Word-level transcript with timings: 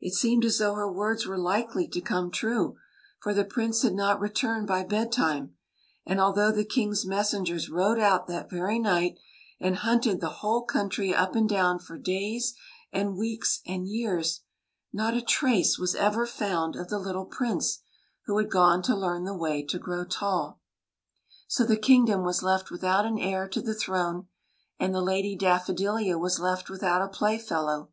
It 0.00 0.12
seemed 0.12 0.44
as 0.44 0.58
though 0.58 0.74
her 0.74 0.90
words 0.90 1.24
were 1.24 1.38
likely 1.38 1.86
to 1.86 2.00
come 2.00 2.32
true, 2.32 2.78
for 3.22 3.32
the 3.32 3.44
Prince 3.44 3.82
had 3.82 3.92
not 3.94 4.18
returned 4.18 4.66
by 4.66 4.82
bedtime; 4.82 5.54
and, 6.04 6.18
although 6.18 6.50
the 6.50 6.64
King's 6.64 7.04
messen 7.06 7.44
gers 7.44 7.70
rode 7.70 8.00
out 8.00 8.26
that 8.26 8.50
very 8.50 8.80
night 8.80 9.18
and 9.60 9.76
hunted 9.76 10.20
the 10.20 10.40
whole 10.42 10.64
country 10.64 11.14
up 11.14 11.36
and 11.36 11.48
down 11.48 11.78
for 11.78 11.96
days 11.96 12.54
and 12.92 13.16
weeks 13.16 13.60
and 13.64 13.86
years, 13.86 14.40
not 14.92 15.14
a 15.14 15.22
trace 15.22 15.78
was 15.78 15.94
ever 15.94 16.26
found 16.26 16.74
of 16.74 16.88
the 16.88 16.98
little 16.98 17.26
Prince 17.26 17.82
who 18.24 18.36
had 18.38 18.50
gone 18.50 18.82
to 18.82 18.96
learn 18.96 19.22
the 19.22 19.32
way 19.36 19.62
to 19.64 19.78
grow 19.78 20.04
tall. 20.04 20.60
So 21.46 21.62
the 21.64 21.76
kingdom 21.76 22.24
was 22.24 22.42
left 22.42 22.72
without 22.72 23.06
an 23.06 23.20
heir 23.20 23.46
to 23.50 23.60
the 23.62 23.74
throne, 23.76 24.26
and 24.80 24.92
the 24.92 25.02
Lady 25.02 25.36
Daffodilia 25.36 26.18
was 26.18 26.40
left 26.40 26.68
without 26.68 27.00
a 27.00 27.06
playfellow. 27.08 27.90